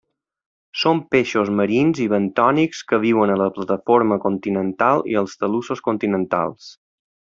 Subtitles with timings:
[0.83, 6.73] Són peixos marins i bentònics que viuen a la plataforma continental i els talussos continentals.